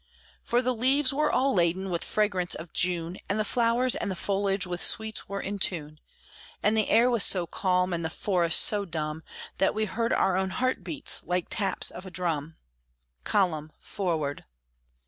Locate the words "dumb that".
8.83-9.75